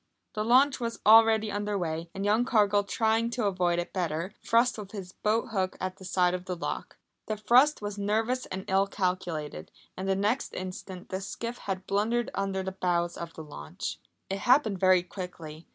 [0.33, 4.79] The launch was already under way, and young Cargill trying to avoid it better, thrust
[4.79, 6.97] with his boat hook at the side of the lock.
[7.27, 12.31] The thrust was nervous and ill calculated, and the next instant the skiff had blundered
[12.33, 13.99] under the bows of the launch.
[14.27, 15.67] It happened very quickly.